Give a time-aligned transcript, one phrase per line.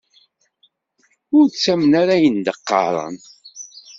[1.37, 2.93] Ur ttamen ara ayen i d-teqqar.